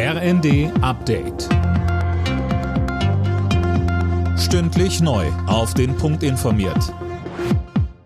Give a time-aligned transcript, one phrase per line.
[0.00, 1.48] RND Update.
[4.38, 5.26] Stündlich neu.
[5.48, 6.94] Auf den Punkt informiert.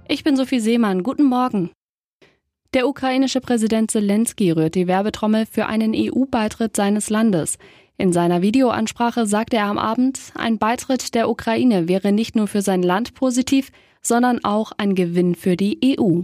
[0.09, 1.03] Ich bin Sophie Seemann.
[1.03, 1.71] Guten Morgen.
[2.73, 7.59] Der ukrainische Präsident Zelensky rührt die Werbetrommel für einen EU-Beitritt seines Landes.
[7.99, 12.63] In seiner Videoansprache sagte er am Abend, ein Beitritt der Ukraine wäre nicht nur für
[12.63, 13.71] sein Land positiv,
[14.01, 16.23] sondern auch ein Gewinn für die EU.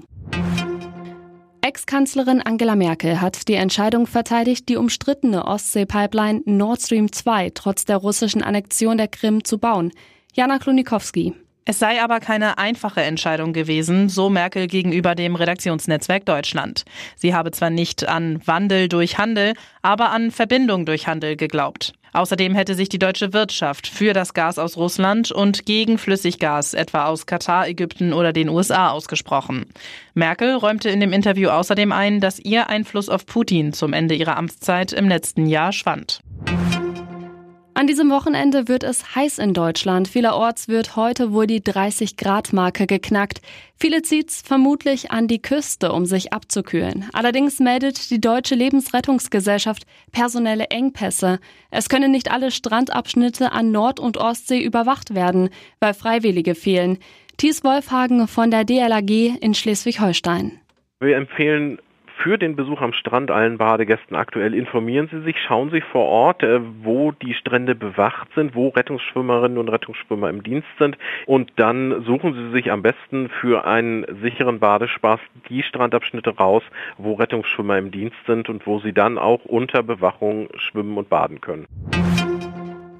[1.68, 7.98] Ex-Kanzlerin Angela Merkel hat die Entscheidung verteidigt, die umstrittene Ostsee-Pipeline Nord Stream 2 trotz der
[7.98, 9.92] russischen Annexion der Krim zu bauen.
[10.32, 11.34] Jana Klonikowski.
[11.66, 16.86] Es sei aber keine einfache Entscheidung gewesen, so Merkel gegenüber dem Redaktionsnetzwerk Deutschland.
[17.16, 21.92] Sie habe zwar nicht an Wandel durch Handel, aber an Verbindung durch Handel geglaubt.
[22.12, 27.06] Außerdem hätte sich die deutsche Wirtschaft für das Gas aus Russland und gegen Flüssiggas etwa
[27.06, 29.66] aus Katar, Ägypten oder den USA ausgesprochen.
[30.14, 34.36] Merkel räumte in dem Interview außerdem ein, dass ihr Einfluss auf Putin zum Ende ihrer
[34.36, 36.20] Amtszeit im letzten Jahr schwand.
[37.78, 40.08] An diesem Wochenende wird es heiß in Deutschland.
[40.08, 43.40] Vielerorts wird heute wohl die 30-Grad-Marke geknackt.
[43.76, 47.08] Viele zieht's vermutlich an die Küste, um sich abzukühlen.
[47.12, 51.38] Allerdings meldet die Deutsche Lebensrettungsgesellschaft personelle Engpässe.
[51.70, 56.98] Es können nicht alle Strandabschnitte an Nord- und Ostsee überwacht werden, weil Freiwillige fehlen.
[57.36, 60.58] Thies Wolfhagen von der DLAG in Schleswig-Holstein.
[60.98, 61.78] Wir empfehlen
[62.22, 64.54] für den Besuch am Strand allen Badegästen aktuell.
[64.54, 69.58] Informieren Sie sich, schauen Sie vor Ort, äh, wo die Strände bewacht sind, wo Rettungsschwimmerinnen
[69.58, 74.58] und Rettungsschwimmer im Dienst sind und dann suchen Sie sich am besten für einen sicheren
[74.58, 76.62] Badespaß die Strandabschnitte raus,
[76.96, 81.40] wo Rettungsschwimmer im Dienst sind und wo Sie dann auch unter Bewachung schwimmen und baden
[81.40, 81.66] können.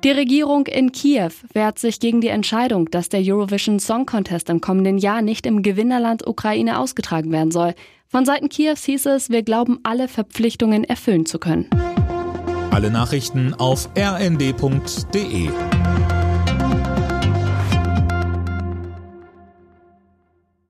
[0.05, 4.61] Die Regierung in Kiew wehrt sich gegen die Entscheidung, dass der Eurovision Song Contest im
[4.61, 7.75] kommenden Jahr nicht im Gewinnerland Ukraine ausgetragen werden soll.
[8.07, 11.69] Von Seiten Kiews hieß es, wir glauben, alle Verpflichtungen erfüllen zu können.
[12.71, 15.49] Alle Nachrichten auf rnd.de